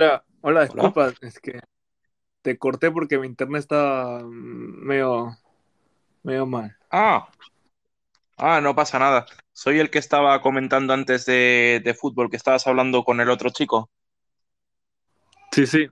[0.00, 0.62] Hola, hola, Hola.
[0.62, 1.60] disculpa, es que
[2.42, 5.36] te corté porque mi internet estaba mm, medio,
[6.22, 6.76] medio mal.
[6.88, 7.28] Ah,
[8.36, 9.26] ah, no pasa nada.
[9.52, 13.50] Soy el que estaba comentando antes de, de fútbol, que estabas hablando con el otro
[13.50, 13.90] chico,
[15.50, 15.88] Sí, sí.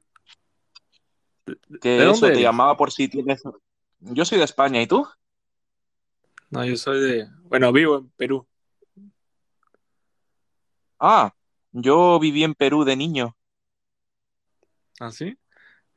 [1.47, 3.43] ¿De que eso, dónde te llamaba por si tienes...
[3.99, 5.05] Yo soy de España, ¿y tú?
[6.51, 8.47] No, yo soy de, bueno, vivo en Perú.
[11.01, 11.35] Ah,
[11.73, 13.37] yo viví en Perú de niño.
[15.01, 15.37] ¿Ah, sí?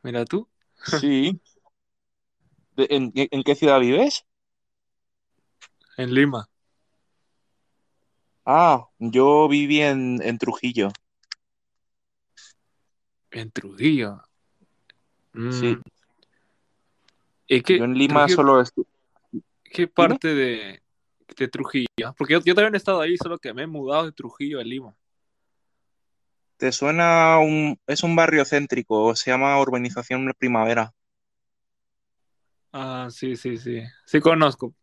[0.04, 0.50] Mira tú,
[0.86, 1.40] Sí.
[2.76, 4.26] De- ¿En, en qué ciudad vives?
[5.98, 6.48] en Lima,
[8.46, 10.90] Ah, yo viví en, en Trujillo.
[13.32, 14.22] en Trujillo.
[15.52, 15.82] Sí, Mm,
[17.48, 18.62] ¿y yo qué, en Lima Trujillo, solo...
[18.62, 18.88] estu-
[19.64, 19.92] qué Dime.
[19.94, 20.82] parte de,
[21.38, 22.16] de Trujillo?
[22.18, 24.64] Porque yo, yo también he estado ahí, solo que me he mudado de Trujillo a
[24.64, 24.96] Lima.
[26.60, 27.80] ¿Te suena un...
[27.88, 30.94] Es un barrio céntrico, se llama Urbanización Primavera.
[32.72, 34.76] Ah, sí, sí, sí, sí conozco.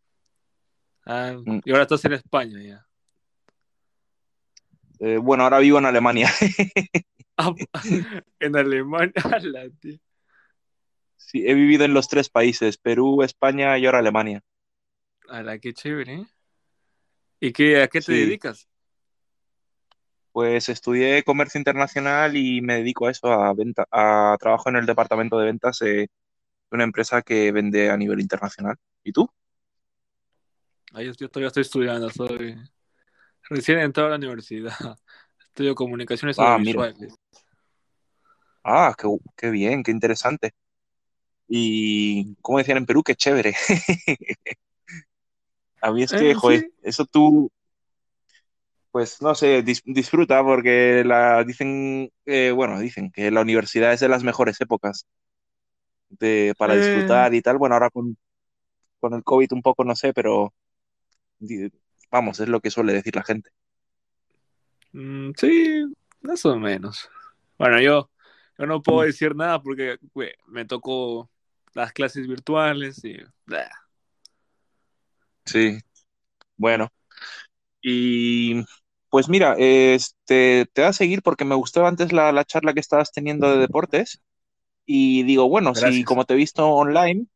[1.07, 1.59] Ah, Mm.
[1.65, 2.87] y ahora estás en España ya.
[5.01, 6.31] Eh, bueno, ahora vivo en Alemania.
[7.39, 7.53] Ah,
[8.41, 9.13] en Alemania.
[11.19, 14.43] Sí, he vivido en los tres países, Perú, España y ahora Alemania.
[15.29, 16.27] A la que chévere, ¿eh?
[17.41, 18.69] ¿Y qué, a qué te Sí, dedicas?
[20.37, 24.85] Pues estudié comercio internacional y me dedico a eso, a venta, a trabajo en el
[24.85, 26.09] departamento de ventas eh, de
[26.73, 28.77] una empresa que vende a nivel internacional.
[29.05, 29.31] ¿Y tú?
[30.93, 32.57] Ah, yo, yo todavía estoy estudiando, soy
[33.51, 34.73] recién entrado a la universidad.
[35.49, 37.15] Estudio comunicaciones Ah, audiovisuales.
[38.65, 40.53] Ah, qué, qué bien, qué interesante.
[41.49, 43.55] Y como decían en Perú, qué chévere.
[45.81, 46.73] A mí es que, Eh, joder, sí.
[46.83, 47.51] eso tú,
[48.97, 54.01] pues no sé, dis- disfruta porque la dicen, eh, bueno, dicen que la universidad es
[54.01, 55.07] de las mejores épocas
[56.11, 57.59] de, para Eh, disfrutar y tal.
[57.59, 58.17] Bueno, ahora con,
[59.01, 60.55] con el COVID un poco no sé, pero
[62.11, 63.51] vamos, es lo que suele decir la gente.
[64.93, 65.85] mm, sí,
[66.23, 67.09] más o menos.
[67.59, 68.11] Bueno, yo,
[68.59, 69.07] yo no puedo Mm.
[69.07, 69.99] decir nada porque
[70.47, 71.31] me tocó
[71.75, 73.17] las clases virtuales y...
[75.45, 75.79] Sí,
[76.57, 76.89] bueno.
[77.83, 78.65] Y
[79.11, 82.81] pues mira, este, te voy a seguir porque me gustó antes la, la charla que
[82.81, 84.23] estabas teniendo de deportes.
[84.87, 87.27] Y digo, bueno, si como te he visto online,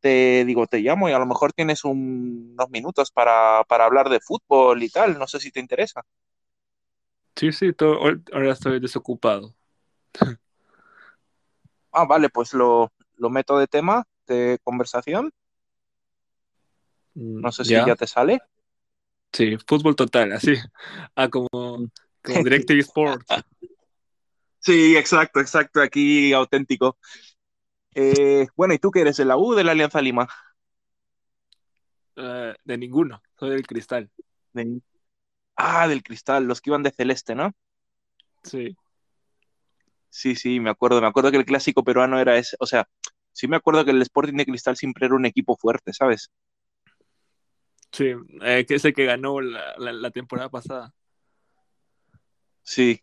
[0.00, 4.08] te digo, te llamo y a lo mejor tienes un- unos minutos para, para hablar
[4.10, 5.18] de fútbol y tal.
[5.18, 6.02] No sé si te interesa.
[7.36, 7.98] Sí, sí, todo-
[8.32, 9.54] ahora estoy desocupado.
[11.92, 15.30] Ah, vale, pues lo, lo meto de tema de conversación.
[17.16, 17.96] Mm, No sé si ya ¿Ya?
[17.96, 18.40] te sale.
[19.34, 20.54] Sí, fútbol total, así.
[21.16, 23.26] Ah, como, como DirecTV Sports.
[24.60, 26.96] Sí, exacto, exacto, aquí auténtico.
[27.94, 29.16] Eh, bueno, ¿y tú qué eres?
[29.18, 30.28] ¿De la U o de la Alianza Lima?
[32.16, 34.10] Eh, de ninguno, soy del Cristal.
[34.52, 34.80] De-
[35.56, 37.52] Ah, del Cristal, los que iban de celeste, ¿no?
[38.42, 38.76] Sí,
[40.08, 41.00] Sí, sí, me acuerdo.
[41.00, 42.56] Me acuerdo que el clásico peruano era ese.
[42.60, 42.88] O sea,
[43.32, 46.30] sí me acuerdo que el Sporting de Cristal siempre era un equipo fuerte, ¿sabes?
[47.94, 48.12] Sí,
[48.42, 50.92] eh, que es el que ganó la, la, la temporada pasada.
[52.62, 53.00] Sí.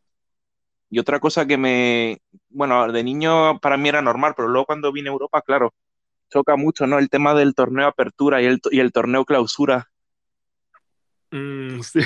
[0.90, 4.91] Y otra cosa que me, bueno, de niño para mí era normal, pero luego cuando
[4.91, 5.74] vine a Europa, claro,
[6.30, 7.00] choca mucho, ¿no?
[7.00, 9.90] El tema del torneo apertura y el, y el torneo clausura.
[11.31, 12.01] Mm, sí.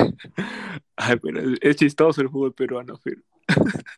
[0.95, 3.21] Ay, pero es, es chistoso el fútbol peruano, pero...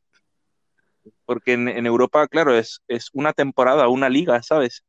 [1.26, 4.84] Porque en, en Europa, claro, es, es una temporada, una liga, ¿sabes?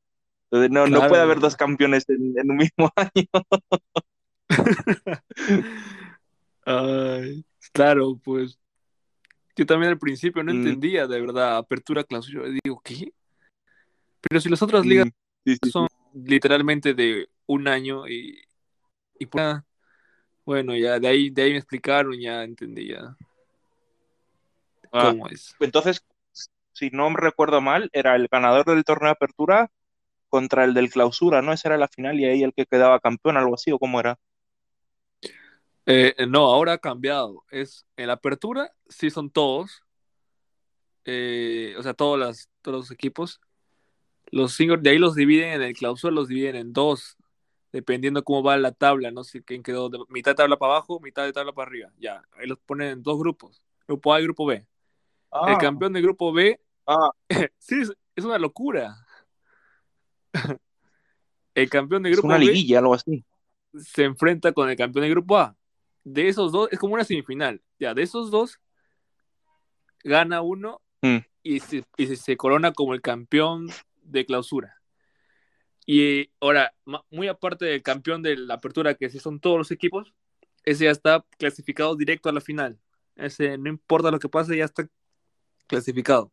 [0.51, 3.29] Entonces no, no puede haber dos campeones en, en un mismo año.
[6.65, 8.59] Ay, claro, pues
[9.57, 12.49] yo también al principio no Mm, entendía de verdad apertura, clausura.
[12.65, 13.13] Digo, ¿qué?
[14.23, 15.11] Pero si las otras ligas mm,
[15.45, 15.97] sí, sí, son sí.
[16.15, 18.41] literalmente de un año y,
[19.19, 19.65] y pues, ah,
[20.45, 23.17] bueno, ya de ahí, de ahí me explicaron, ya entendí ya
[24.93, 25.55] Ah, cómo es.
[25.61, 26.05] entonces,
[26.73, 29.71] si no me recuerdo mal, era el ganador del torneo de apertura
[30.29, 31.53] contra el del clausura, ¿no?
[31.53, 34.19] Esa era la final y ahí el que quedaba campeón, algo así, ¿o cómo era?
[35.87, 37.45] Eh, no, ahora ha cambiado.
[37.51, 39.83] Es en la apertura, sí son todos,
[41.05, 43.41] eh, o sea, todos, las, todos los equipos.
[44.31, 47.17] Los cinco, de ahí los dividen en el clausura, los dividen en dos,
[47.73, 51.01] dependiendo cómo va la tabla, no sé quién quedó de mitad de tabla para abajo,
[51.01, 51.91] mitad de tabla para arriba.
[51.99, 54.57] Ya, ahí los ponen en dos grupos, grupo A y grupo B.
[54.57, 54.67] El
[55.31, 57.11] Ah, campeón de grupo B, ah,
[57.59, 58.95] sí, es, es una locura.
[61.55, 63.25] El campeón de es una grupo B liguilla, algo así.
[63.79, 65.57] se enfrenta con el campeón de grupo A.
[66.05, 67.61] De esos dos, es como una semifinal.
[67.79, 68.61] Ya, de esos dos,
[70.05, 71.19] gana uno Mm.
[71.43, 73.69] y, se, y se- se corona como el campeón
[74.03, 74.75] de clausura.
[75.87, 76.75] Y ahora,
[77.11, 80.13] muy aparte del campeón de la apertura, que sí son todos los equipos,
[80.65, 82.79] ese ya está clasificado directo a la final.
[83.17, 84.89] Ese no importa lo que pase, ya está
[85.67, 86.33] clasificado.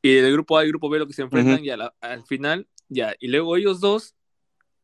[0.00, 1.64] Y del grupo A y grupo B lo que se enfrentan Ujú.
[1.64, 3.14] y a la- al final, ya.
[3.20, 4.14] Y luego ellos dos,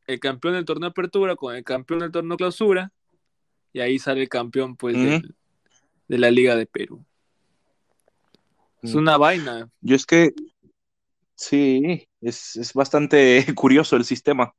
[0.06, 2.92] el campeón del torneo apertura con el campeón del torneo clausura,
[3.72, 5.34] y ahí sale el campeón pues del-
[6.08, 7.04] de la Liga de Perú.
[8.82, 8.98] Es Mm.
[8.98, 9.68] una vaina.
[9.80, 10.32] Yo es que
[11.34, 14.54] sí, es, es bastante curioso el sistema.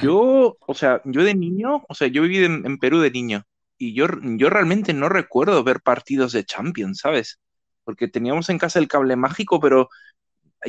[0.00, 3.44] Yo, o sea, yo de niño, o sea, yo viví en, en Perú de niño
[3.76, 7.40] y yo, yo realmente no recuerdo ver partidos de Champions, ¿sabes?
[7.84, 9.88] Porque teníamos en casa el cable mágico, pero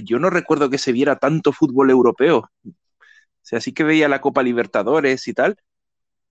[0.04, 2.40] yo no recuerdo que se viera tanto fútbol europeo.
[2.66, 2.72] O
[3.42, 5.58] sea, sí que veía la Copa Libertadores y tal,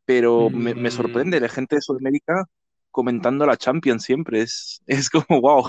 [0.06, 0.94] pero me, me Mm.
[0.96, 2.46] sorprende la gente de Sudamérica
[2.92, 4.42] comentando la Champions siempre.
[4.42, 5.68] Es, es como, wow.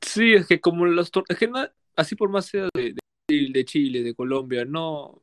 [0.00, 3.50] Sí, es que como los es que no- así por más sea de, de Chile,
[3.52, 5.22] de Chile, de Colombia, no,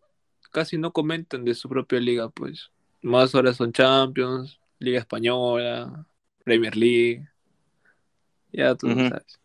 [0.51, 2.71] casi no comentan de su propia liga, pues.
[3.01, 6.05] Más ahora son Champions, Liga Española,
[6.43, 7.27] Premier League,
[8.51, 9.39] ya tú sabes.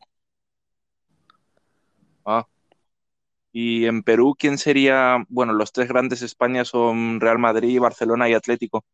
[3.61, 5.25] Y en Perú, ¿quién sería?
[5.29, 8.85] Bueno, los tres grandes de España son Real Madrid, Barcelona y Atlético.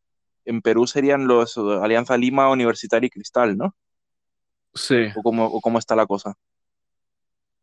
[0.47, 3.77] En Perú serían los eh, Alianza Lima, Universitario y Cristal, ¿no?
[4.75, 5.09] Sí.
[5.15, 6.33] ¿O cómo, o cómo está la cosa?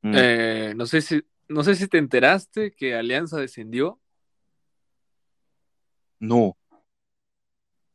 [0.04, 0.14] Mm.
[0.16, 4.00] Eh, no sé si, no sé si te enteraste que Alianza descendió.
[6.20, 6.56] No,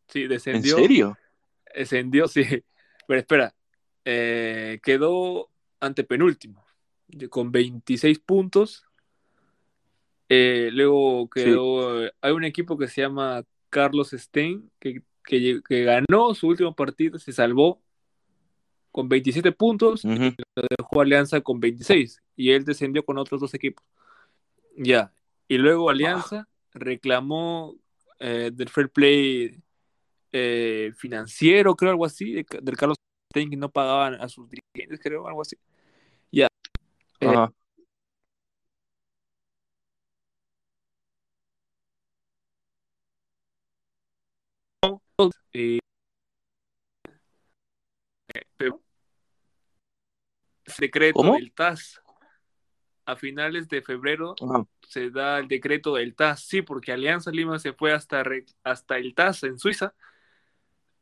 [0.09, 0.79] Sí, ¿en descendió.
[0.79, 1.17] serio?
[1.77, 2.43] Descendió, sí.
[3.07, 3.55] Pero espera,
[4.05, 5.49] eh, quedó
[5.79, 6.67] antepenúltimo,
[7.31, 8.86] con 26 puntos.
[10.29, 11.45] Eh, luego Sí.
[11.45, 12.11] quedó.
[12.21, 17.33] Hay un equipo que se llama Carlos Stein, que, que, ganó su último partido, se
[17.33, 17.83] salvó
[18.91, 20.35] con 27 puntos, Ujú.
[20.79, 23.85] dejó Alianza con 26, y él descendió con otros dos equipos.
[24.77, 25.13] Ya.
[25.49, 27.75] Y luego Alianza reclamó
[28.19, 29.63] eh, del fair play
[30.33, 32.97] eh, financiero, creo, algo así, de- del Carlos
[33.33, 35.57] Stein, que no pagaban a sus dirigentes, creo, algo así.
[36.33, 36.49] Ya.
[37.21, 37.27] Eh,
[48.57, 48.83] Pero
[50.65, 51.35] ese decreto ¿Cómo?
[51.35, 52.03] del TAS
[53.07, 54.35] a finales de febrero
[54.83, 58.99] se da el decreto del TAS, sí, porque Alianza Lima se fue hasta, re- hasta
[58.99, 59.95] el TAS en Suiza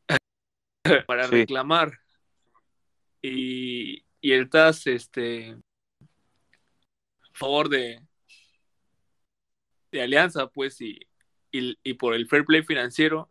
[1.07, 1.31] para Sí.
[1.31, 1.99] reclamar
[3.23, 5.53] y, y el TAS, este,
[7.23, 8.01] a favor de,
[9.91, 11.01] de Alianza, pues, y,
[11.51, 13.31] y, y por el fair play financiero,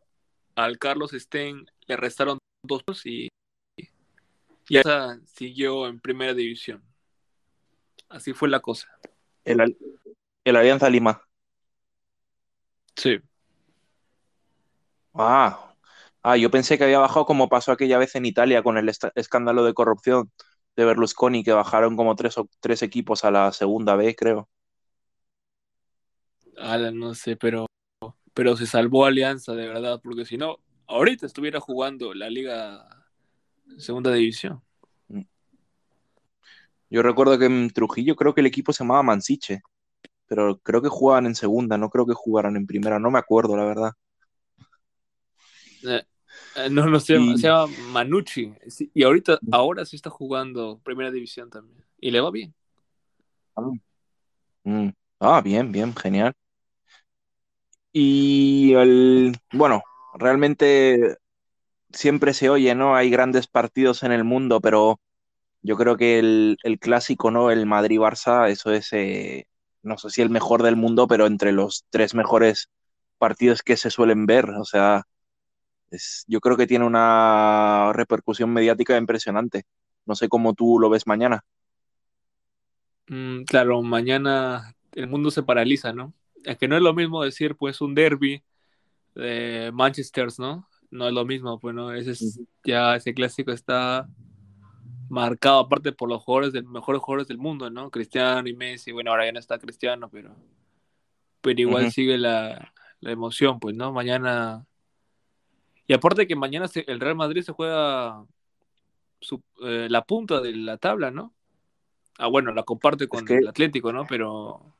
[0.55, 3.29] al Carlos Stein le restaron dos puntos y,
[3.77, 6.83] y Alianza siguió en primera división.
[8.09, 8.87] Así fue la cosa.
[9.43, 9.75] El,
[10.43, 11.21] el Alianza Lima.
[12.95, 13.19] Sí.
[15.13, 15.69] Ah.
[16.25, 19.65] Ah, yo pensé que había bajado como pasó aquella vez en Italia con el escándalo
[19.65, 20.31] de corrupción
[20.75, 24.49] de Berlusconi, que bajaron como tres, o- tres equipos a la segunda vez, creo.
[26.57, 27.65] Ala, no sé, pero,
[28.33, 30.57] pero se salvó Alianza de verdad, porque si no,
[30.87, 33.05] ahorita estuviera jugando la Liga
[33.77, 34.61] Segunda División.
[36.89, 39.63] Yo recuerdo que en Trujillo creo que el equipo se llamaba Mansiche,
[40.27, 43.57] pero creo que jugaban en segunda, no creo que jugaran en primera, no me acuerdo,
[43.57, 43.91] la verdad.
[45.83, 46.03] Eh,
[46.55, 48.53] eh, no, no se Y- se llama Manucci.
[48.67, 51.83] Sí, y ahorita, ahora sí está jugando Primera División también.
[51.99, 52.53] Y le va bien.
[54.63, 54.89] Mm.
[55.19, 56.33] Ah, bien, bien, genial.
[57.93, 59.83] Y el, bueno,
[60.15, 61.17] realmente
[61.93, 62.95] siempre se oye, ¿no?
[62.95, 65.01] Hay grandes partidos en el mundo, pero
[65.63, 67.51] yo creo que el, el clásico, ¿no?
[67.51, 69.47] El Madrid-Barça, eso es, eh,
[69.83, 72.69] no sé si el mejor del mundo, pero entre los tres mejores
[73.19, 74.49] partidos que se suelen ver.
[74.51, 75.03] O sea,
[75.91, 79.65] es, yo creo que tiene una repercusión mediática impresionante.
[80.05, 81.43] No sé cómo tú lo ves mañana.
[83.07, 86.13] Mm, claro, mañana el mundo se paraliza, ¿no?
[86.43, 88.43] Es que no es lo mismo decir, pues, un derby
[89.15, 90.67] de Manchester, ¿no?
[90.91, 91.91] No es lo mismo, pues, ¿no?
[91.93, 94.07] Ese es, ya ese clásico está
[95.09, 97.89] marcado aparte por los jugadores del mejores jugadores del mundo, ¿no?
[97.91, 100.35] Cristiano y Messi, bueno, ahora ya no está Cristiano, pero
[101.41, 103.91] pero igual sigue la, la emoción, pues, ¿no?
[103.91, 104.65] Mañana
[105.85, 108.25] y aparte que mañana se- el Real Madrid se juega
[109.19, 111.33] su- eh, la punta de la tabla, ¿no?
[112.17, 114.05] Ah, bueno, la comparte con que- el Atlético, ¿no?
[114.07, 114.73] Pero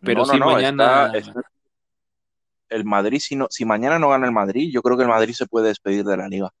[0.00, 1.50] Pero no, no, sí, no, mañana- está- está-
[2.70, 5.32] el Madrid, si, no, si mañana no gana el Madrid, yo creo que el Madrid
[5.34, 6.52] se puede despedir de la liga.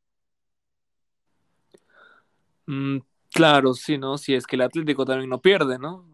[2.66, 2.98] Mm,
[3.32, 4.18] claro, sí, ¿no?
[4.18, 6.06] Si es que el Atlético también no pierde, ¿no?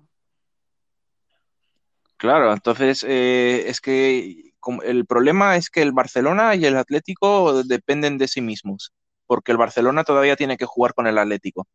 [2.17, 4.53] Claro, entonces eh, es que
[4.85, 8.93] el problema es que el Barcelona y el Atlético dependen de sí mismos,
[9.27, 11.67] porque el Barcelona todavía tiene que jugar con el Atlético.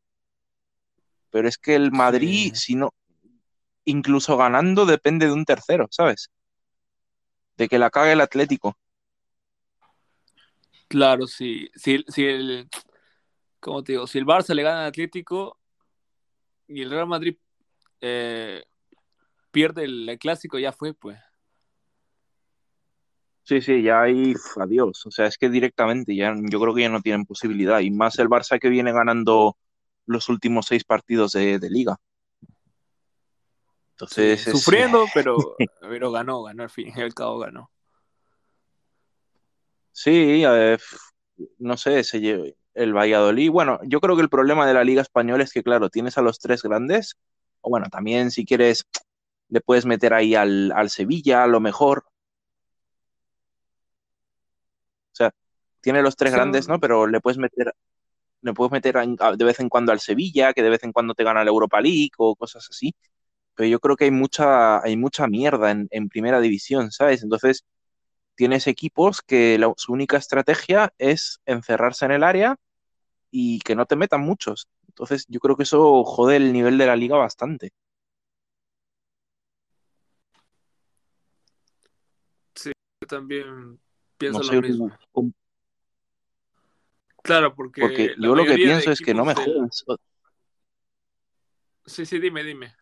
[1.29, 2.93] Pero es que el Madrid, si no,
[3.89, 6.29] incluso ganando, depende de un tercero, ¿sabes?
[7.57, 8.77] De que la cague el Atlético.
[10.87, 11.69] Claro, sí.
[11.75, 12.69] Si, si el,
[13.59, 14.07] ¿cómo te digo?
[14.07, 15.59] Si el Barça le gana al Atlético
[16.67, 17.35] y el Real Madrid
[18.01, 18.63] eh,
[19.51, 21.19] pierde el, clásico, ya fue, pues.
[23.43, 25.05] Sí, sí, ya hay adiós.
[25.05, 27.79] O sea, es que directamente ya yo creo que ya no tienen posibilidad.
[27.79, 29.57] Y más el Barça que viene ganando
[30.05, 31.97] los últimos seis partidos de, liga.
[33.99, 37.69] Entonces, sufriendo, pero, pero ganó, ganó al fin y al cabo ganó.
[39.91, 40.43] Sí,
[41.57, 43.51] no sé, se el Valladolid.
[43.51, 46.21] Bueno, yo creo que el problema de la Liga Española es que, claro, tienes a
[46.21, 47.17] los tres grandes.
[47.59, 48.85] O bueno, también si quieres,
[49.49, 52.05] le puedes meter ahí al, Sevilla, a lo mejor.
[55.11, 55.31] O sea,
[55.81, 56.79] tiene los tres grandes, ¿no?
[56.79, 57.73] Pero le puedes meter,
[58.41, 61.25] le puedes meter de vez en cuando al Sevilla, que de vez en cuando te
[61.25, 62.95] gana la Europa League o cosas así.
[63.59, 67.23] Pero yo creo que hay mucha, hay mucha mierda en, en primera división, ¿sabes?
[67.23, 67.65] Entonces,
[68.35, 72.55] tienes equipos que su única estrategia es encerrarse en el área
[73.29, 74.69] y que no te metan muchos.
[74.87, 77.73] Entonces yo creo que eso jode el nivel de la liga bastante.
[82.55, 83.77] Sí, yo también
[84.17, 84.97] pienso lo mismo.
[87.21, 89.83] Claro, porque, porque yo lo que pienso es que no me jodas.
[91.85, 92.78] Sí, sí, dime, dime.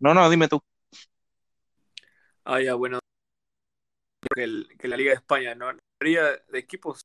[0.00, 0.62] No, no, dime tú.
[2.44, 2.98] Ah, ya, bueno,
[4.34, 5.72] que, la Liga de España, ¿no?
[5.72, 7.04] La mayoría de equipos.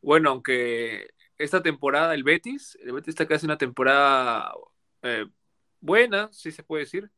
[0.00, 4.52] bueno, aunque esta temporada el Betis, el Betis está casi una temporada
[5.02, 5.26] eh,
[5.80, 7.10] buena, si se puede decir,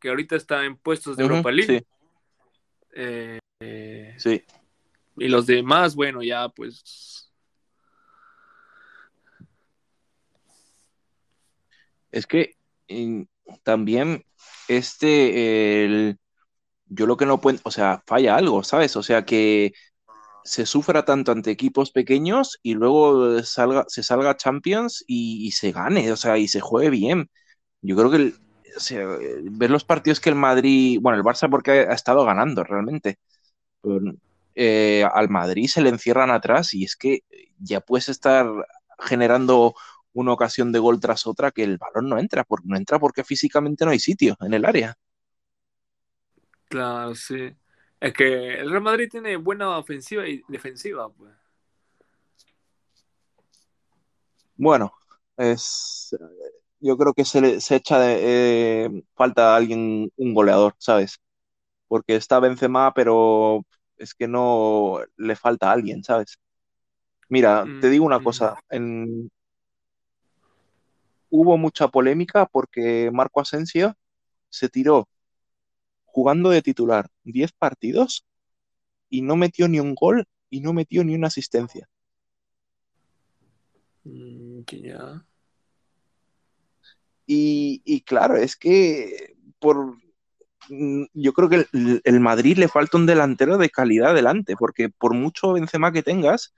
[0.00, 1.86] que ahorita está en puestos de Europa League.
[2.92, 4.42] Eh, sí.
[5.16, 7.23] Y los demás, bueno, ya pues.
[12.14, 12.56] Es que
[13.64, 14.24] también
[14.68, 16.18] este, el,
[16.86, 18.96] yo lo que no puedo, o sea, falla algo, ¿sabes?
[18.96, 19.72] O sea, que
[20.44, 26.12] se sufra tanto ante equipos pequeños y luego salga, se salga Champions y, se gane,
[26.12, 27.30] o sea, y se juegue bien.
[27.82, 28.34] Yo creo que
[28.76, 29.06] o sea,
[29.50, 33.18] ver los partidos que el Madrid, bueno, el Barça porque ha, estado ganando realmente,
[34.54, 37.20] eh, al Madrid se le encierran atrás y es que
[37.58, 38.46] ya puedes estar
[39.00, 39.74] generando
[40.14, 43.24] una ocasión de gol tras otra que el balón no entra, porque no entra porque
[43.24, 44.94] físicamente no hay sitio en el área.
[46.68, 47.54] Claro, sí.
[48.00, 51.32] Es que el Real Madrid tiene buena ofensiva y defensiva, pues.
[54.56, 54.92] Bueno,
[55.36, 56.14] es
[56.84, 61.18] yo creo que se, le, se echa de eh, falta a alguien, un goleador, ¿sabes?
[61.88, 63.64] Porque está Benzema, pero
[63.96, 66.38] es que no le falta a alguien, ¿sabes?
[67.30, 69.30] Mira, te digo una mm, cosa, en,
[71.36, 73.96] hubo mucha polémica porque Marco Asensio
[74.50, 75.08] se tiró
[76.04, 78.24] jugando de titular 10 partidos
[79.10, 81.88] y no metió ni un gol y no metió ni una asistencia.
[84.04, 84.60] Mm,
[87.26, 89.96] y, claro, es que por
[90.68, 94.88] mm, yo creo que el, el, Madrid le falta un delantero de calidad adelante, porque
[94.88, 96.54] por mucho Benzema que tengas,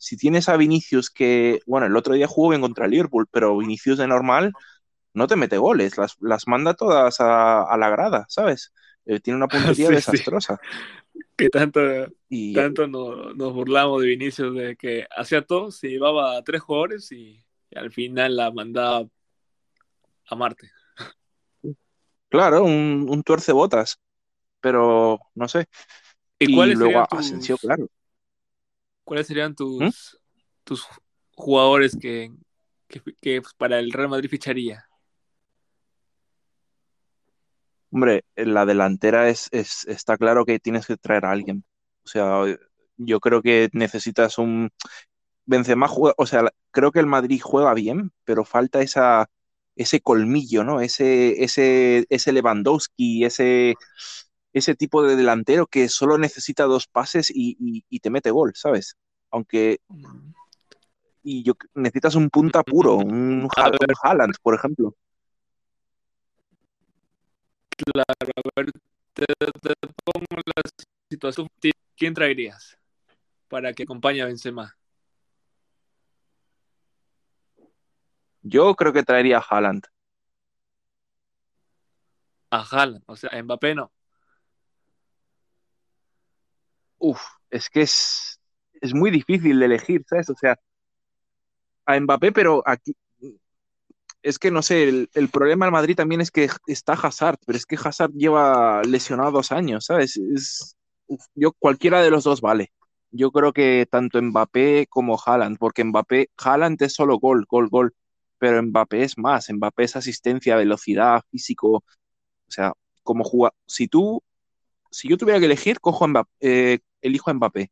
[0.00, 3.98] si tienes a Vinicius que, bueno, el otro día jugó bien contra Liverpool, pero Vinicius
[3.98, 4.54] de normal
[5.12, 8.72] no te mete goles, las, manda todas a, la grada, ¿sabes?
[9.04, 10.58] Eh, tiene una puntería desastrosa.
[11.36, 11.80] Que tanto,
[12.54, 17.44] tanto nos, burlamos de Vinicius de que hacía todo, se llevaba a tres jugadores y,
[17.76, 19.06] al final la mandaba
[20.26, 20.70] a Marte.
[22.30, 24.00] Claro, un, un tuerce botas,
[24.62, 25.66] pero no sé.
[26.38, 27.86] Y, luego Asensio, claro.
[29.10, 29.90] ¿Cuáles serían tus, ¿Mm?
[30.62, 30.86] tus
[31.34, 32.30] jugadores que,
[33.58, 34.88] para el Real Madrid ficharía?
[37.90, 41.64] Hombre, en la delantera es, está claro que tienes que traer a alguien.
[42.04, 42.44] O sea,
[42.98, 44.70] yo creo que necesitas un
[45.44, 49.28] Benzema juega, o sea, creo que el Madrid juega bien, pero falta esa
[49.74, 50.80] ese colmillo, ¿no?
[50.80, 53.74] Ese ese ese Lewandowski, ese
[54.52, 58.96] ese tipo de delantero que solo necesita dos pases y, te mete gol, ¿sabes?
[59.30, 59.78] Aunque.
[61.22, 63.48] Y yo necesitas un punta puro, un,
[64.02, 64.96] Haaland, por ejemplo.
[67.76, 68.72] Claro, a ver,
[69.12, 69.24] te,
[70.04, 70.62] pongo la
[71.10, 71.48] situación.
[71.96, 72.80] ¿Quién traerías?
[73.50, 74.76] para que acompañe a Benzema?
[78.42, 79.84] Yo creo que traería a Haaland.
[82.50, 83.92] A Haaland, o sea, a Mbappé no.
[87.00, 88.40] Uf, es que es,
[88.80, 90.30] es muy difícil de elegir, ¿sabes?
[90.30, 90.56] O sea,
[91.86, 92.94] a Mbappé, pero aquí
[94.22, 97.66] es que no sé, el, problema del Madrid también es que está Hazard, pero es
[97.66, 100.16] que Hazard lleva lesionado dos años, ¿sabes?
[100.16, 100.76] Es,
[101.34, 102.72] yo cualquiera de los dos vale.
[103.10, 107.94] Yo creo que tanto Mbappé como Haaland, porque Mbappé, Haaland es solo gol, gol, gol,
[108.38, 111.84] pero Mbappé es más, Mbappé es asistencia, velocidad, físico, o
[112.48, 114.22] sea, como jugar, si tú,
[114.90, 116.06] si yo tuviera que elegir, cojo
[116.40, 117.70] eh, elijo a Mbappé,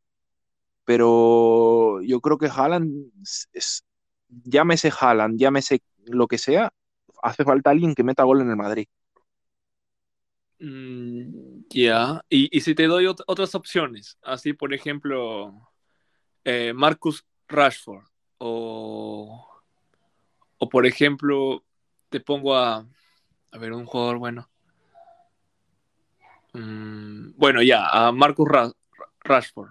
[0.85, 3.85] pero yo creo que Haaland es, es-
[4.29, 6.73] llámese Haaland, llámese lo que sea,
[7.23, 8.87] hace falta alguien que meta gol en el Madrid.
[10.59, 12.23] Mm, ya.
[12.29, 15.71] Y, y si te doy ot- otras opciones, así por ejemplo,
[16.45, 18.05] eh, Marcus Rashford,
[18.39, 19.47] o,
[20.57, 21.63] o por ejemplo,
[22.09, 22.87] te pongo a,
[23.51, 24.48] a ver, un jugador bueno.
[26.53, 28.71] Mm, bueno, ya, a Marcus Ra-
[29.21, 29.69] Rashford.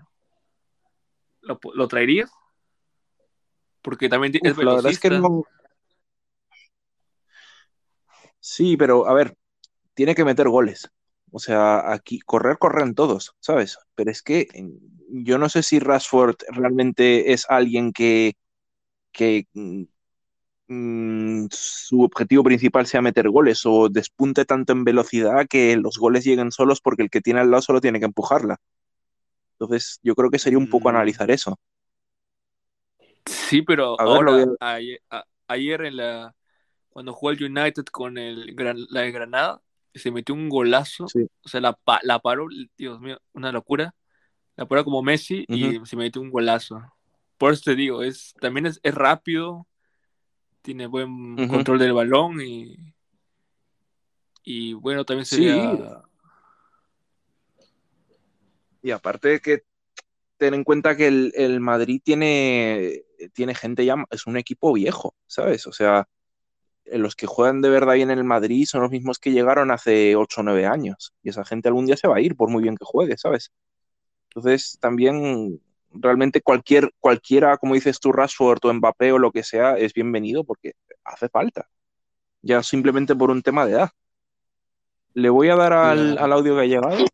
[1.43, 2.31] ¿Lo, lo traerías?
[3.83, 5.45] Porque también ti- es Uf, la verdad es que no.
[8.41, 9.37] Sí, pero a ver,
[9.95, 10.91] tiene que meter goles.
[11.31, 13.79] O sea, aquí correr, corren todos, ¿sabes?
[13.95, 14.47] Pero es que
[15.11, 18.37] yo no sé si Rashford realmente es alguien que,
[19.13, 19.47] que
[20.69, 26.25] mm, su objetivo principal sea meter goles o despunte tanto en velocidad que los goles
[26.25, 28.59] lleguen solos porque el que tiene al lado solo tiene que empujarla.
[29.61, 31.59] Entonces, yo creo que sería un poco Mm, analizar eso.
[33.27, 34.77] sí, pero ver, a...
[34.77, 36.35] ayer, a- ayer en la,
[36.91, 38.55] cuando jugó el United con el,
[38.91, 39.63] la de Granada,
[39.95, 41.15] se metió un golazo.
[41.15, 41.29] Sí.
[41.45, 42.49] O sea, la, la paró,
[42.79, 43.95] Dios mío, una locura.
[44.57, 46.83] La paró como Messi y se metió un golazo.
[47.39, 49.67] Por eso te digo, es, también es, es rápido,
[50.69, 52.77] tiene buen control del balón y,
[54.45, 56.03] y bueno, también Sí, sería...
[58.83, 59.63] y aparte de que
[60.37, 63.01] ten en cuenta que el, el Madrid tiene,
[63.33, 65.67] tiene gente ya, es un equipo viejo, ¿sabes?
[65.67, 66.07] O sea,
[66.85, 70.17] los que juegan de verdad bien en el Madrid son los mismos que llegaron hace
[70.17, 71.15] 8 o 9 años.
[71.23, 73.53] Y esa gente algún día se va a ir, por muy bien que juegue, ¿sabes?
[74.29, 79.77] Entonces, también realmente cualquier, cualquiera, como dices tú, Rashford o Mbappé o lo que sea,
[79.77, 80.73] es bienvenido porque
[81.05, 81.69] hace falta.
[82.43, 83.91] Ya simplemente por un tema de edad.
[85.15, 87.05] Le voy a dar al, al audio que ha llegado.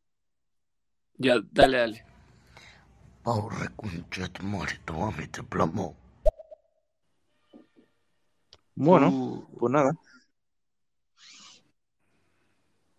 [1.17, 2.05] Ya, dale, dale.
[5.29, 5.97] Te plomo.
[8.75, 9.93] Bueno, Tú- pues nada,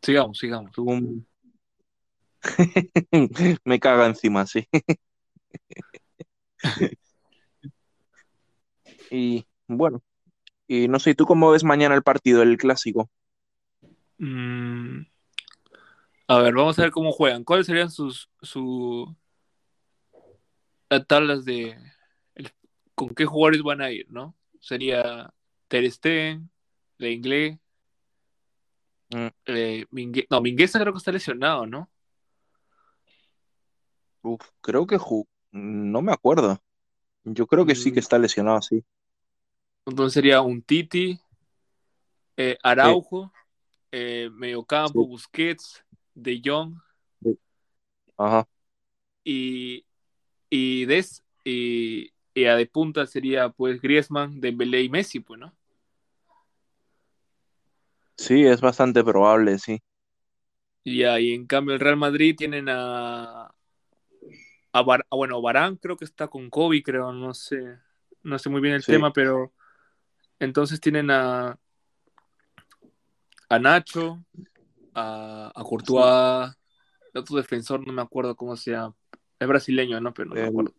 [0.02, 0.72] sigamos, sigamos.
[0.78, 1.28] un...
[3.66, 4.68] Me caga encima, sí.
[9.12, 10.02] Y bueno,
[10.68, 13.10] y no sé, ¿tú cómo ves mañana el partido, el clásico?
[14.18, 15.02] Mm,
[16.28, 17.44] a ver, vamos a ver cómo juegan.
[17.44, 19.16] ¿Cuáles serían sus, su,
[20.90, 21.78] las tablas de
[22.36, 22.52] el-
[22.96, 24.36] con qué jugadores van a ir, ¿no?
[24.60, 25.34] Sería
[25.68, 26.50] Ter Stegen,
[26.98, 27.60] Lenglet,
[29.10, 31.90] Mm, eh, Mingue- no, Mingueza creo que está lesionado, ¿no?
[34.24, 36.60] uf, creo que ju- no me acuerdo.
[37.26, 38.84] Yo creo que sí que Mm, está lesionado, sí.
[39.86, 41.20] entonces sería un Titi,
[42.38, 43.32] eh, Araujo,
[43.92, 45.84] eh, mediocampo, sí, Busquets,
[46.16, 46.76] De Jong
[47.24, 47.38] sí.
[48.18, 48.48] Ajá.
[49.24, 49.86] y,
[50.50, 55.56] y, Des, y, y a de punta sería pues Griezmann, Dembélé y Messi, pues, ¿no?
[58.18, 59.82] Sí, es bastante probable, sí.
[60.84, 63.55] Y ahí en cambio el Real Madrid tienen a,
[64.76, 67.80] a, Var- a- bueno, Varane creo que está con COVID, creo, no sé,
[68.24, 69.54] no sé muy bien el Sí, tema, pero
[70.38, 71.58] entonces tienen a,
[73.50, 74.22] a Nacho,
[74.94, 75.64] a, a.
[75.64, 76.54] Courtois,
[77.14, 78.94] el otro defensor, no me acuerdo cómo se llama,
[79.40, 80.14] es brasileño, ¿no?
[80.14, 80.74] Pero no me acuerdo.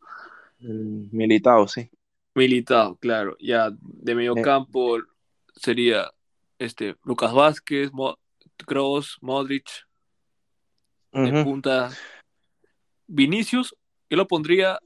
[0.61, 1.91] el Militao, sí.
[2.35, 4.99] Militao, claro, ya de medio Eh, campo
[5.55, 6.13] sería
[6.59, 8.19] este Lucas Vázquez, Mo
[8.67, 9.67] Kroos, Modric,
[11.13, 11.45] de ujú.
[11.45, 11.91] punta
[13.07, 13.75] Vinicius,
[14.11, 14.81] yo lo pondría,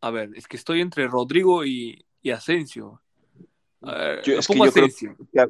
[0.00, 3.02] a ver, es que estoy entre Rodrigo y, y Asensio.
[3.82, 5.48] A ver, Yo, es que yo creo Asensio que a,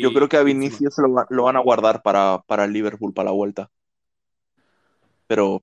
[0.00, 0.42] yo creo que a.
[0.42, 3.70] Vinicius lo, va- lo van a guardar para, para el Liverpool, para la vuelta.
[5.26, 5.62] Pero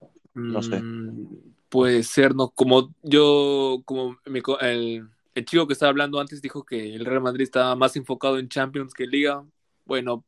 [0.49, 0.81] no sé.
[0.81, 1.25] Mm,
[1.69, 2.49] puede ser, ¿no?
[2.49, 7.21] Como yo, como mi el, el chico que estaba hablando antes dijo que el Real
[7.21, 9.45] Madrid estaba más enfocado en Champions que en Liga.
[9.85, 10.23] Bueno,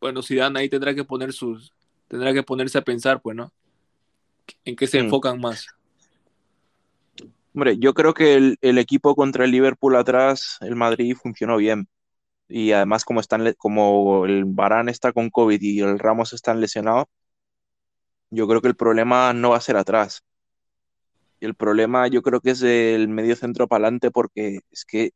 [0.00, 1.72] bueno, Zidane ahí tendrá que poner sus,
[2.08, 3.52] tendrá que ponerse a pensar, pues, ¿no?
[4.64, 5.04] En qué se Mm.
[5.04, 5.66] enfocan más.
[7.54, 11.88] Hombre, yo creo que el, el equipo contra el Liverpool atrás, el Madrid funcionó bien.
[12.48, 17.06] Y además, como están, como el Varane está con COVID y el Ramos están lesionados,
[18.30, 20.22] yo creo que el problema no va a ser atrás.
[21.40, 25.12] El problema yo creo que es el medio centro para adelante porque es que,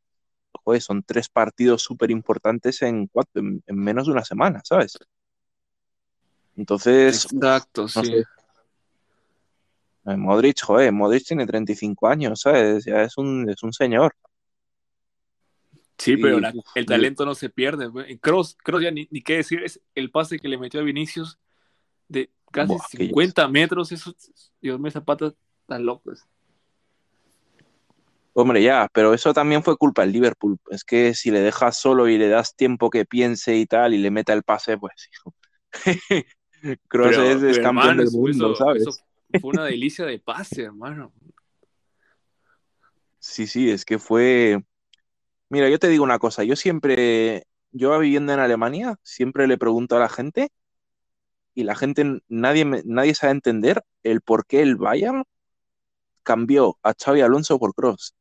[0.53, 4.99] joder, son tres partidos súper importantes en, en, en menos de una semana, ¿sabes?
[6.57, 8.11] Entonces, Exacto, no sí.
[8.11, 8.25] sé.
[10.17, 12.85] Modric, joder, Modric tiene 35 años, ¿sabes?
[12.85, 14.15] Ya es un, es un señor.
[15.99, 17.91] Sí, pero Y la- uf, el talento no se pierde.
[18.21, 21.39] Kroos, Kroos ya ni, ni qué decir, es el pase que le metió a Vinicius
[22.09, 23.91] de casi buah, que yo- 50 metros.
[23.93, 24.15] Eso,
[24.61, 25.35] Dios mío, zapatas
[25.67, 26.25] tan locos.
[28.33, 30.57] Hombre, ya, pero eso también fue culpa del Liverpool.
[30.71, 33.99] Es que si le dejas solo y le das tiempo que piense y tal y
[33.99, 35.35] le meta el pase, pues hijo.
[36.91, 38.83] Pero, es, es campeón hermano, del mundo, eso- ¿sabes?
[38.83, 38.93] eso
[39.41, 41.13] fue una delicia de pase, hermano.
[43.19, 44.63] Sí, sí, es que fue.
[45.49, 49.97] Mira, yo te digo una cosa, yo siempre, yo viviendo en Alemania, siempre le pregunto
[49.97, 50.51] a la gente
[51.55, 55.25] y la gente, nadie, nadie sabe entender el por qué el Bayern
[56.23, 58.15] cambió a Xavi Alonso por Kroos.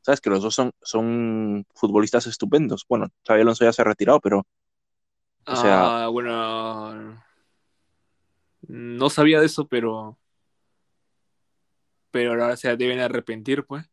[0.00, 2.84] Sabes que los dos son, son futbolistas estupendos.
[2.88, 4.46] Bueno, Xavi Alonso ya se ha retirado, pero,
[5.46, 7.23] o sea, Ah, bueno.
[8.68, 10.18] No sabía de eso, pero.
[12.10, 13.84] Pero ahora se deben arrepentir, pues.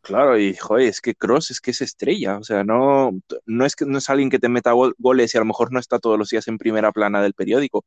[0.00, 2.38] claro, y joder, es que Kroos es que es estrella.
[2.38, 3.12] O sea, no,
[3.46, 5.72] no es que no es alguien que te meta gol- goles y a lo mejor
[5.72, 7.84] no está todos los días en primera plana del periódico.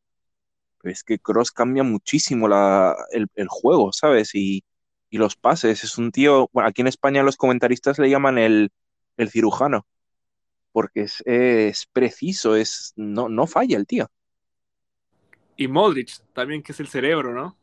[0.81, 4.35] Pero es que Kroos cambia muchísimo la, el, el juego, ¿sabes?
[4.35, 4.63] Y,
[5.09, 5.83] y los pases.
[5.83, 8.71] Es un tío, bueno, aquí en España los comentaristas le llaman el,
[9.17, 9.87] el cirujano,
[10.71, 14.09] porque es, es preciso, es, no, no falla el tío.
[15.59, 17.57] Y Modric, también, que es el cerebro, ¿no?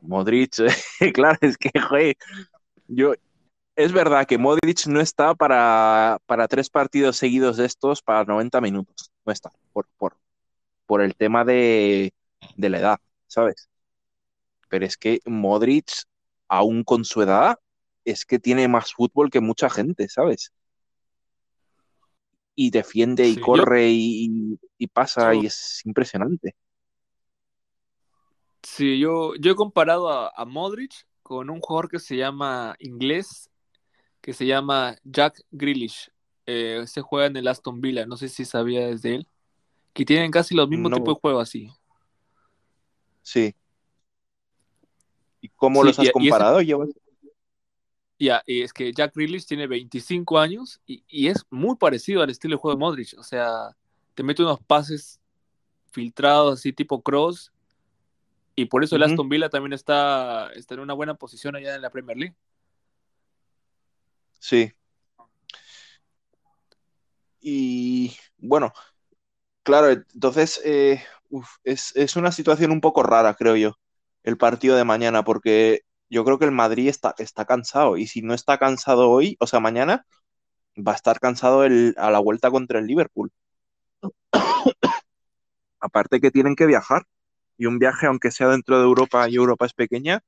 [0.00, 0.54] Modric,
[1.12, 1.72] claro, es que,
[2.86, 3.14] yo,
[3.74, 8.60] es verdad que Modric no está para, para tres partidos seguidos de estos para 90
[8.60, 10.16] minutos, no está, por, por,
[10.86, 12.14] por el tema de,
[12.54, 13.68] de la edad, ¿sabes?
[14.68, 15.90] Pero es que Modric,
[16.46, 17.58] aún con su edad,
[18.04, 20.52] es que tiene más fútbol que mucha gente, ¿sabes?
[22.54, 26.54] Y defiende y Sí, yo- corre y, y pasa yo- y es impresionante.
[28.62, 33.50] Sí, yo, yo he comparado a, a Modric con un jugador que se llama inglés,
[34.20, 36.10] que se llama Jack Grealish.
[36.46, 39.26] Eh, se juega en el Aston Villa, no sé si sabías de él.
[39.92, 40.96] Que tienen casi los mismos No.
[40.98, 41.70] tipos de juego así.
[43.22, 43.54] Sí.
[45.40, 46.36] ¿Y cómo Sí, los has y- y ese-
[48.22, 52.30] Ya, y es que Jack Grealish tiene 25 años y, y es muy parecido al
[52.30, 53.18] estilo de juego de Modric.
[53.18, 53.76] O sea,
[54.14, 55.20] te mete unos pases
[55.90, 57.52] filtrados así tipo cross.
[58.54, 59.02] Y por eso el.
[59.02, 62.36] Aston Villa también está, está en una buena posición allá en la Premier League.
[64.38, 64.72] Sí.
[67.40, 68.72] Y bueno,
[69.64, 73.80] claro, entonces eh, uf, es, es una situación un poco rara, creo yo,
[74.22, 75.82] el partido de mañana, porque
[76.12, 79.46] yo creo que el Madrid está, está cansado y si no está cansado hoy, o
[79.46, 80.04] sea, mañana,
[80.76, 83.32] va a estar cansado el, a la vuelta contra el Liverpool.
[85.80, 87.06] Aparte que tienen que viajar
[87.56, 90.20] y un viaje, aunque sea dentro de Europa y Europa es pequeña,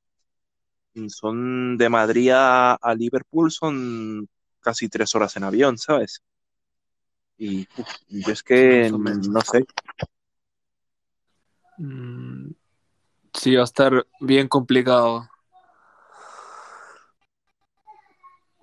[1.09, 4.27] son de Madrid a, a Liverpool, son
[4.61, 6.23] casi tres horas en avión, ¿sabes?
[7.37, 9.67] Y uf, yo es que no sé,
[11.77, 12.53] Mm,
[13.33, 15.29] sí, va a estar bien complicado.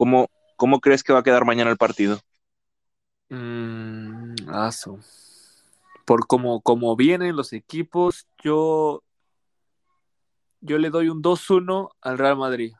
[0.02, 2.20] ¿Cómo, cómo crees que va a quedar mañana el partido?
[3.30, 4.98] Mm, aso.
[6.08, 9.04] Por como, como vienen los equipos, yo,
[10.60, 12.74] yo le doy un 2-1 al Real Madrid,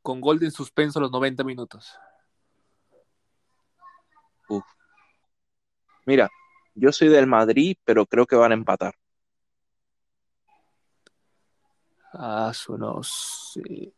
[0.00, 1.98] con gol de suspenso a los 90 minutos.
[6.06, 6.30] Mira,
[6.76, 8.94] yo soy del Madrid, pero creo que van a empatar.
[12.12, 13.92] Aso, no sé.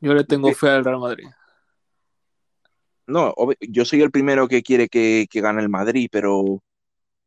[0.00, 1.26] Yo le tengo fe al Real Madrid.
[3.06, 6.62] No, yo soy el primero que quiere que, que gane el Madrid, pero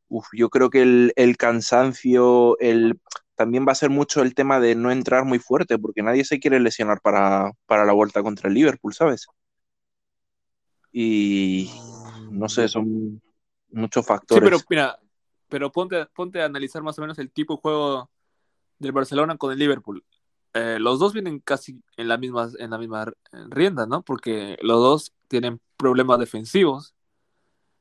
[0.08, 2.99] uf, yo creo que el, el cansancio, el,
[3.36, 6.39] también va a ser mucho el tema de no entrar muy fuerte, porque nadie se
[6.39, 9.27] quiere lesionar para, para la vuelta contra el Liverpool, ¿sabes?
[10.91, 11.69] Y
[12.32, 13.21] no sé, son
[13.69, 14.43] muchos Sí, factores.
[14.43, 14.99] pero mira,
[15.47, 18.10] pero ponte, ponte a analizar más o menos el tipo de juego
[18.80, 20.03] del Barcelona con el Liverpool.
[20.58, 23.12] Eh, los dos vienen casi en la misma, en la misma
[23.50, 24.02] rienda, ¿no?
[24.02, 26.96] Porque los dos tienen problemas defensivos.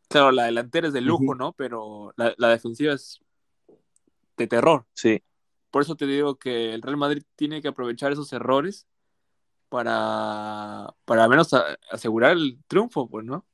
[0.08, 1.34] Claro, la delantera es de lujo.
[1.34, 1.52] ¿no?
[1.52, 3.20] Pero la, la defensiva es
[4.36, 4.84] de terror.
[4.94, 5.22] Sí,
[5.76, 8.86] por eso te digo que el Real Madrid tiene que aprovechar esos errores
[9.68, 11.50] para, para al menos
[11.90, 13.44] asegurar el triunfo, pues, ¿no?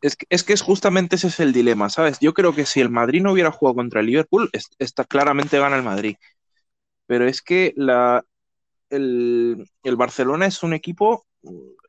[0.00, 2.20] Es que, es que, es justamente ese es el dilema, ¿sabes?
[2.20, 5.76] Yo creo que si el Madrid no hubiera jugado contra el Liverpool, está claramente gana
[5.76, 6.16] el Madrid.
[7.06, 8.24] Pero es que la,
[8.90, 11.26] el, el, Barcelona es un equipo,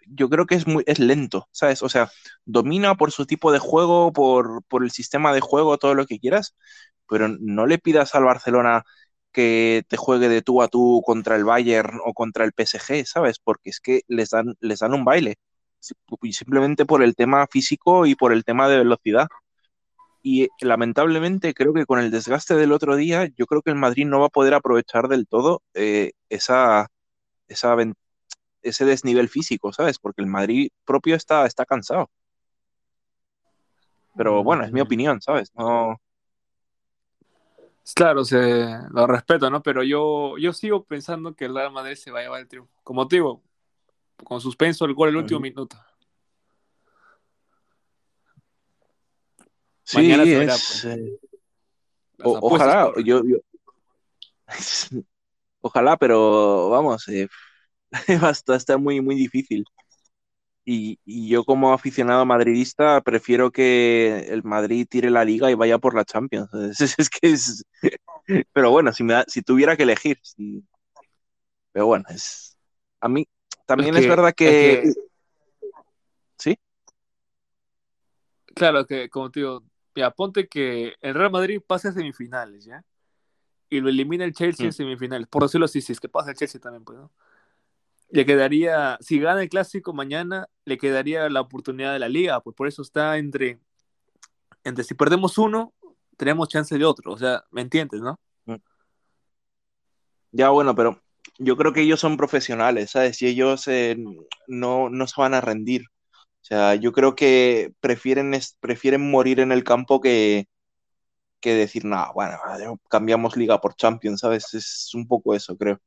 [0.07, 1.83] yo creo que es muy es lento, ¿sabes?
[1.83, 2.11] O sea,
[2.45, 6.19] domina por su tipo de juego, por, por el sistema de juego, todo lo que
[6.19, 6.55] quieras,
[7.09, 8.83] pero no le pidas al Barcelona
[9.31, 13.39] que te juegue de tú a tú contra el Bayern o contra el PSG, ¿sabes?
[13.39, 15.35] Porque es que les dan, les dan un baile
[16.31, 19.27] simplemente por el tema físico y por el tema de velocidad.
[20.27, 24.07] Y lamentablemente creo que con el desgaste del otro día, yo creo que el Madrid
[24.07, 26.87] no va a poder aprovechar del todo eh, esa,
[27.47, 27.75] esa,
[28.63, 29.99] ese desnivel físico, ¿sabes?
[29.99, 32.09] Porque el Madrid propio está, está cansado.
[34.17, 35.51] Pero bueno, es mi opinión, ¿sabes?
[35.53, 36.01] No.
[37.93, 39.61] Claro, se lo respeto, ¿no?
[39.61, 42.73] Pero yo, yo sigo pensando que el Real Madrid se va a llevar el triunfo.
[42.83, 43.43] Como te digo,
[44.23, 45.77] con suspenso el gol el último minuto.
[49.85, 50.87] Sí, es, pues.
[52.23, 53.21] ojalá, yo,
[55.61, 57.27] ojalá, pero vamos, eh,
[58.23, 59.63] va a estar muy, muy difícil.
[60.67, 65.77] Y, y, yo como aficionado madridista prefiero que el Madrid tire la liga y vaya
[65.77, 66.49] por la Champions.
[66.81, 67.63] Es, es que es...
[68.51, 70.19] Pero bueno, si, me si tuviera que elegir.
[71.71, 72.57] Pero bueno, es...
[72.99, 73.27] A mí,
[73.67, 74.91] también es, verdad que...
[76.39, 76.57] ¿Sí?
[78.55, 79.63] Claro, que como te digo,
[79.95, 82.83] ya, ponte que el Real Madrid pase a semifinales, ¿ya?
[83.69, 84.73] Y lo elimina el Chelsea en mm.
[84.73, 85.27] semifinales.
[85.27, 87.11] Por decirlo así, si es que pasa el Chelsea también, pues, ¿no?
[88.09, 92.55] Le quedaría, si gana el clásico mañana, le quedaría la oportunidad de la liga, pues
[92.55, 93.59] por eso está entre,
[94.63, 95.73] entre si perdemos uno,
[96.15, 98.19] tenemos chance de otro, o sea, ¿me entiendes, no?
[98.45, 98.55] Mm.
[100.31, 101.01] Ya, bueno, pero
[101.37, 103.21] yo creo que ellos son profesionales, ¿sabes?
[103.21, 103.97] Y ellos eh,
[104.47, 105.85] no, no, se van a rendir.
[106.45, 110.47] O sea, yo creo que prefieren, prefieren morir en el campo que,
[111.39, 112.37] que decir, nada, bueno,
[112.87, 114.53] cambiamos liga por Champions, ¿sabes?
[114.53, 115.79] Es un poco eso, creo.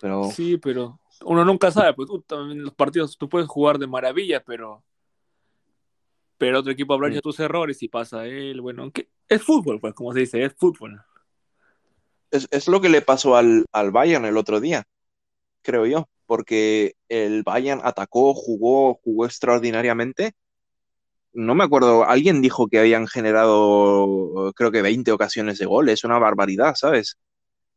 [0.00, 0.30] Pero...
[0.30, 4.82] Sí, pero uno nunca sabe, pues también los partidos tú puedes jugar de maravilla, pero
[6.38, 10.12] pero otro equipo aprovecha tus errores y pasa él, bueno, aunque es fútbol, pues como
[10.14, 11.04] se dice, es fútbol
[12.34, 14.84] es, lo que le pasó al, al, Bayern el otro día,
[15.62, 20.32] creo yo, porque el Bayern atacó, jugó, jugó extraordinariamente.
[21.32, 26.04] No me acuerdo, alguien dijo que habían generado, creo que 20 ocasiones de gol, es
[26.04, 27.18] una barbaridad, ¿sabes?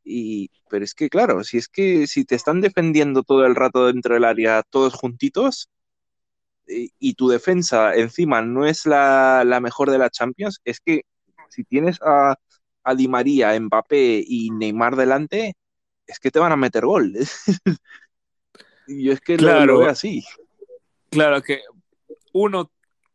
[0.04, 3.88] Y, pero es que, claro, si es que si te están defendiendo todo el rato
[3.88, 5.70] dentro del área, todos juntitos,
[6.68, 11.04] y, tu defensa encima no es la, mejor de la Champions, es que
[11.50, 12.36] si tienes a,
[12.84, 15.56] a Di María, Mbappé y Neymar delante,
[16.08, 17.14] es que te van a meter gol.
[18.88, 20.24] Yo es que claro, lo, veo así.
[21.10, 21.62] Claro que
[22.34, 22.72] uno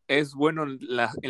[0.08, 0.78] es bueno en,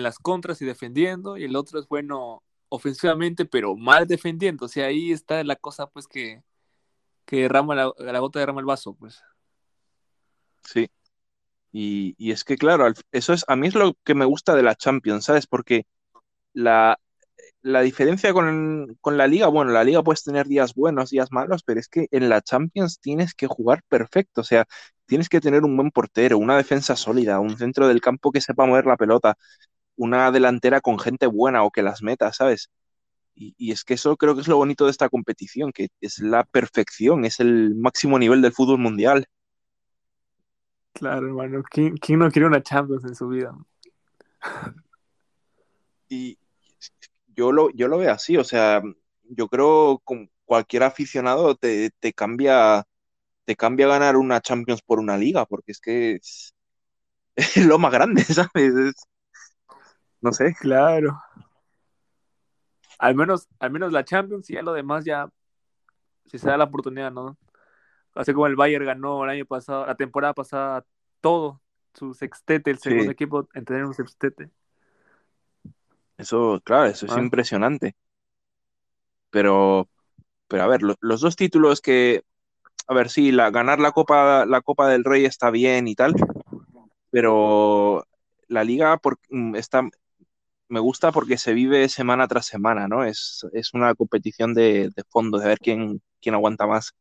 [0.02, 4.66] las contras y defendiendo, y el otro es bueno ofensivamente, pero mal defendiendo.
[4.66, 6.42] O sea, ahí está la cosa, pues, que,
[7.24, 9.22] que derrama la, la gota derrama el vaso, pues.
[10.64, 10.90] Sí.
[11.70, 14.62] Y, y, es que, claro, eso es, a mí es lo que me gusta de
[14.62, 15.46] la Champions, ¿sabes?
[15.46, 15.86] Porque
[16.52, 16.98] la,
[17.62, 21.78] la diferencia con, la liga, bueno, la liga puedes tener días buenos, días malos, pero
[21.80, 24.66] es que en la Champions tienes que jugar perfecto, o sea,
[25.06, 28.66] tienes que tener un buen portero, una defensa sólida, un centro del campo que sepa
[28.66, 29.36] mover la pelota,
[29.96, 32.70] una delantera con gente buena o que las meta, ¿sabes?
[33.34, 36.44] Y, es que eso creo que es lo bonito de esta competición, que es la
[36.44, 39.26] perfección, es el máximo nivel del fútbol mundial.
[40.92, 43.56] Claro, hermano, ¿quién, quién no quiere una Champions en su vida?
[46.08, 46.36] Y,
[47.34, 48.82] yo lo, yo lo veo así, o sea,
[49.24, 52.84] yo creo que cualquier aficionado te, cambia
[53.44, 56.54] te cambia ganar una Champions por una liga, porque es que es,
[57.66, 58.94] lo más grande, ¿sabes?
[60.20, 60.54] no sé.
[60.60, 61.18] Claro.
[62.98, 65.28] Al menos, al menos la Champions y ya lo demás ya,
[66.26, 67.36] si se da la oportunidad, ¿no?
[68.14, 70.84] Así como el Bayern ganó el año pasado, la temporada pasada,
[71.20, 71.60] todo,
[71.94, 74.50] su sextete, el segundo equipo en tener un sextete.
[76.22, 77.20] Eso, claro, eso es ah.
[77.20, 77.96] impresionante.
[79.30, 79.88] Pero,
[80.46, 82.22] pero a ver, los dos títulos que,
[82.86, 86.14] a ver, sí, la, ganar la Copa, la Copa del Rey está bien y tal,
[87.10, 88.06] pero
[88.46, 89.82] la liga por, mm, está,
[90.68, 93.04] me gusta porque se vive semana tras semana, ¿no?
[93.04, 96.92] Es, es una competición de, de, fondo, de ver quién, quién aguanta más.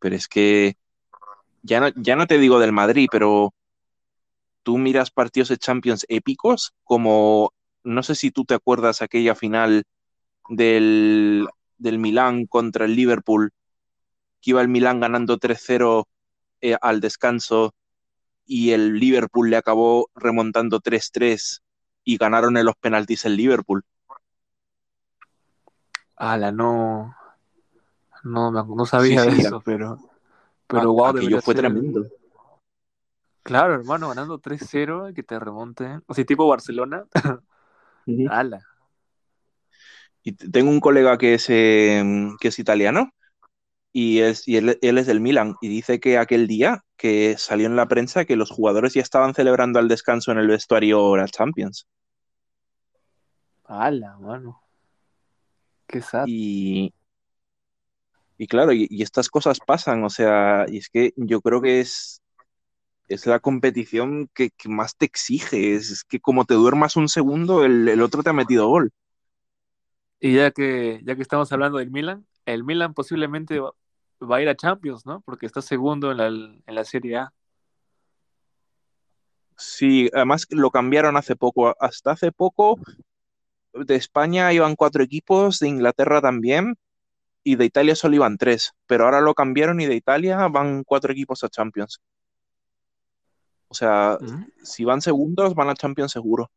[0.00, 0.76] Pero es que
[1.62, 3.54] ya no, ya no te digo del Madrid, pero
[4.64, 7.52] tú miras partidos de Champions épicos como
[7.86, 9.84] no sé si tú te acuerdas aquella final
[10.48, 11.46] del,
[11.78, 13.52] del Milán contra el Liverpool,
[14.42, 16.08] que iba el Milán ganando 3-0
[16.60, 17.74] eh, al descanso
[18.44, 21.62] y el Liverpool le acabó remontando 3-3
[22.04, 23.84] y ganaron en los penaltis el Liverpool.
[26.16, 27.14] Ala, no.
[28.24, 29.98] No, no sabía Sí, sí, eso, pero.
[30.66, 32.04] Pero wow, aquello fue ser- tremendo.
[33.44, 36.00] Claro, hermano, ganando 3-0 y que te remonte.
[36.06, 37.04] O sea, tipo Barcelona.
[38.30, 38.62] Ala.
[40.22, 42.02] Y tengo un colega que es, eh,
[42.40, 43.12] que es italiano
[43.92, 47.66] y, es, y él, él es del Milan y dice que aquel día que salió
[47.66, 51.28] en la prensa que los jugadores ya estaban celebrando al descanso en el vestuario la
[51.28, 51.86] Champions.
[53.64, 54.62] Ala, mano.
[55.86, 56.24] Qué sad.
[56.26, 56.92] Y,
[58.36, 61.80] y claro, y, y estas cosas pasan, o sea, y es que yo creo que
[61.80, 62.20] es,
[63.08, 67.08] es la competición que, que más te exige, es, es que como te duermas un
[67.08, 68.92] segundo, el, el otro te ha metido gol.
[70.20, 73.72] Y ya que, ya que estamos hablando del Milan, el Milan posiblemente va,
[74.20, 75.20] va a ir a Champions, ¿no?
[75.20, 77.32] Porque está segundo en la, en la Serie A.
[79.58, 82.78] Sí, además lo cambiaron hace poco, hasta hace poco
[83.72, 86.76] de España iban cuatro equipos, de Inglaterra también,
[87.42, 91.12] y de Italia solo iban tres, pero ahora lo cambiaron y de Italia van cuatro
[91.12, 92.00] equipos a Champions.
[93.68, 94.18] O sea,
[94.62, 96.50] si van segundos, van a Champions seguro.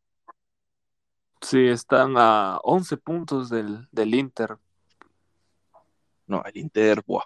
[1.40, 4.58] Sí, están a 11 puntos del, del Inter.
[6.26, 7.24] No, el Inter, buah.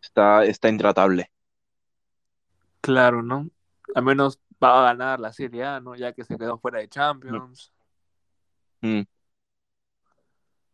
[0.00, 1.30] Está, está intratable.
[2.80, 3.48] Claro, ¿no?
[3.94, 5.96] Al menos va a ganar la Serie A, ¿no?
[5.96, 7.72] Ya que se quedó fuera de Champions.
[8.80, 9.02] Mm.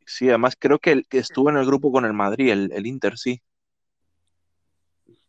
[0.04, 2.86] Sí, además creo que, el, que estuvo en el grupo con el Madrid, el, el
[2.86, 3.42] Inter, sí.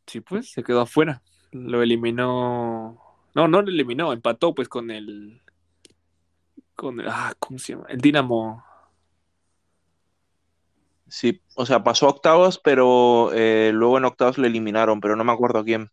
[0.06, 1.22] Sí, pues, se quedó afuera.
[1.52, 3.02] Lo eliminó.
[3.34, 5.42] No, no lo eliminó, empató pues con el.
[6.76, 7.08] Con el.
[7.08, 7.86] Ah, ¿cómo se llama?
[7.90, 8.64] El Dinamo.
[11.10, 15.24] Sí, o sea, pasó a octavos, pero eh, luego en octavos le eliminaron, pero no
[15.24, 15.90] me acuerdo quién.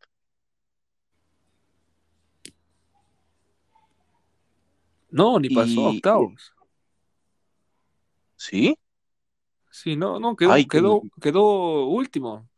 [5.11, 6.53] No, ni pasó a octavos.
[8.37, 8.77] ¿Sí?
[9.71, 12.49] Sí, no, no, quedó, Ay, quedó, quedó último.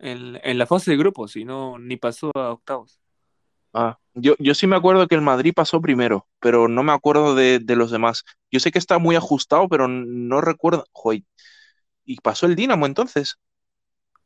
[0.00, 3.00] En, en la fase de grupos, y no, ni pasó a octavos.
[3.72, 7.34] Ah, yo, yo sí me acuerdo que el Madrid pasó primero, pero no me acuerdo
[7.36, 8.24] de, de los demás.
[8.50, 10.84] Yo sé que está muy ajustado, pero no recuerdo.
[10.92, 11.22] Joder.
[12.04, 13.38] ¿Y pasó el Dinamo entonces?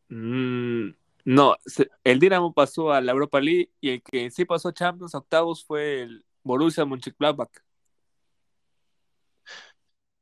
[0.09, 0.91] Mm,
[1.25, 1.57] no,
[2.05, 5.19] el Dinamo pasó a la Europa League y el que sí pasó a Champions a
[5.19, 7.51] octavos fue el Borussia Mönchengladbach.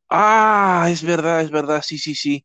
[0.09, 2.45] Ah, es verdad, es verdad, sí, sí, sí.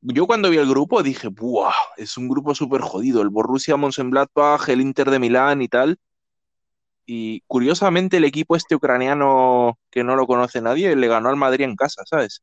[0.00, 1.72] Yo cuando vi el grupo dije, ¡buah!
[1.96, 3.20] Es un grupo súper jodido.
[3.20, 5.98] El Borussia Mönchengladbach, el Inter de Milán y tal.
[7.04, 11.64] Y curiosamente el equipo este ucraniano que no lo conoce nadie le ganó al Madrid
[11.64, 12.42] en casa, ¿sabes?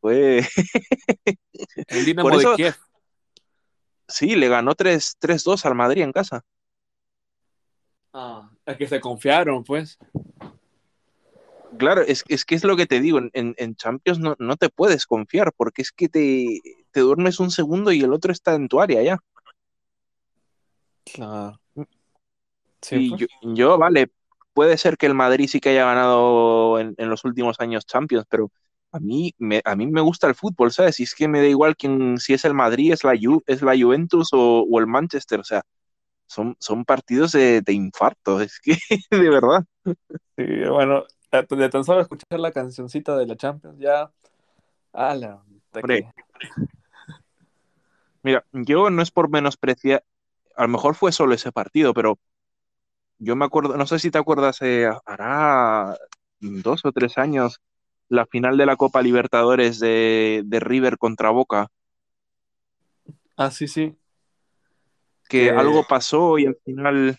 [0.00, 0.46] Fue...
[1.88, 2.76] El Dinamo Por eso- de Kiev.
[4.06, 6.44] Sí, le ganó 3 3-2 al Madrid en casa.
[8.12, 9.98] Ah, es que se confiaron, pues.
[11.78, 15.06] Claro, es, es que es lo que te digo, en, Champions no, no te puedes
[15.06, 18.80] confiar, porque es que te, te duermes un segundo y el otro está en tu
[18.80, 19.18] área ya.
[21.04, 21.60] Claro.
[22.90, 24.10] Y yo, yo, vale,
[24.52, 28.26] puede ser que el Madrid sí que haya ganado en, en los últimos años Champions,
[28.28, 28.50] pero
[28.92, 30.98] a mí me, a mí me gusta el fútbol, ¿sabes?
[30.98, 33.62] Y es que me da igual quién, si es el Madrid, es la, Ju- es
[33.62, 35.62] la Juventus o, o el Manchester, o sea,
[36.26, 38.72] son, son partidos de, de infarto, es que
[39.10, 39.64] de verdad.
[40.36, 44.10] Sí, bueno, de tan solo escuchar la cancioncita de la Champions, ya.
[44.92, 46.02] Hombre.
[46.02, 46.12] que-
[48.22, 50.04] Mira, yo no es por menospreciar,
[50.56, 52.18] a lo mejor fue solo ese partido, pero
[53.18, 55.96] yo me acuerdo, no sé si te acuerdas, eh, hará
[56.40, 57.60] dos o tres años,
[58.08, 61.68] la final de la Copa Libertadores de, de River contra Boca,
[63.36, 63.96] Ah, sí, sí.
[65.28, 67.18] que Que- algo pasó y al final,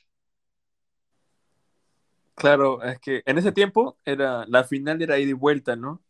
[2.35, 6.01] Claro, es que en ese tiempo era la final era ida y vuelta, ¿no?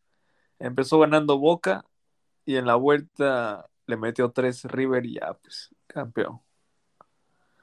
[0.60, 1.86] Empezó ganando Boca
[2.46, 6.42] y en la vuelta le metió tres River y ya, pues, campeón.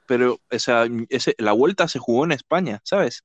[0.05, 3.23] pero o sea, ese, la vuelta se jugó en España, ¿sabes?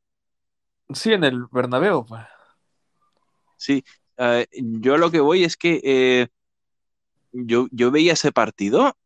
[0.95, 2.23] Sí, en el Bernabéu, pues.
[3.57, 3.85] Sí,
[4.19, 6.29] eh, yo lo que voy es que eh,
[7.33, 8.97] yo, yo veía ese partido,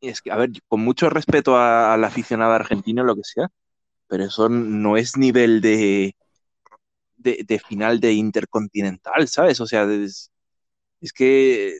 [0.00, 3.50] y es que, a ver, con mucho respeto a- al aficionado argentino, lo que sea,
[4.08, 6.14] pero eso no es nivel de,
[7.16, 9.60] de, de final de Intercontinental, ¿sabes?
[9.60, 10.30] O sea, es,
[11.00, 11.76] es que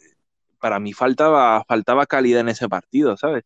[0.60, 3.44] para mí faltaba, faltaba calidad en ese partido, ¿sabes?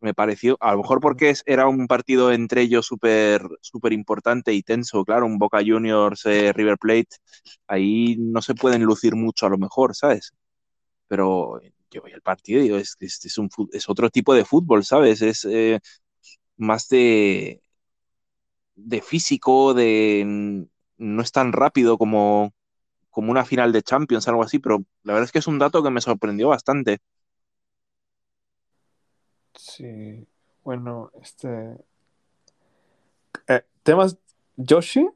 [0.00, 4.52] me pareció, a lo mejor porque es- era un partido entre ellos súper súper importante
[4.54, 7.08] y tenso, claro, un Boca Juniors, eh, River Plate,
[7.66, 10.32] ahí no se pueden lucir mucho a lo mejor, ¿sabes?
[11.08, 14.44] Pero yo voy al partido y digo, es, es, es un, es otro tipo de
[14.46, 15.22] fútbol, ¿sabes?
[15.22, 15.80] Es eh,
[16.60, 17.62] más de,
[18.76, 20.66] de físico, de
[20.98, 22.52] no es tan rápido como,
[23.10, 25.82] como una final de Champions, algo así, pero la verdad es que es un dato
[25.84, 27.00] que me sorprendió bastante.
[29.54, 30.26] Sí,
[30.64, 31.76] bueno, este...
[33.48, 34.18] eh, ¿temas
[34.56, 35.08] Yoshi?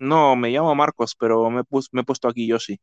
[0.00, 2.80] No, me llamo Marcos, pero me, pus- me he puesto aquí Yoshi.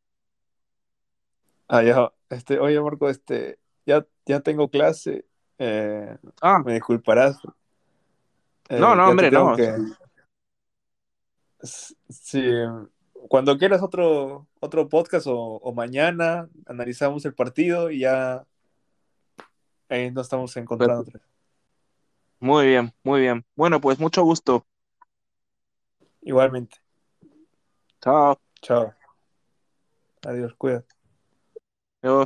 [1.68, 5.26] Ah, ya, este, oye, Marco, este, ya, ya tengo clase,
[5.58, 7.38] eh, Ah, me disculparás.
[8.68, 9.54] eh, no, no, hombre, no.
[9.56, 9.74] que...
[12.08, 12.44] Sí,
[13.28, 18.46] cuando quieras otro, otro podcast o, o mañana, analizamos el partido y ya
[19.88, 21.04] ahí nos estamos encontrando.
[22.40, 23.44] Muy bien, muy bien.
[23.56, 24.64] Bueno, pues mucho gusto.
[26.22, 26.76] Igualmente,
[28.00, 28.38] Chao.
[28.60, 28.94] chao.
[30.22, 30.97] Adiós, cuídate.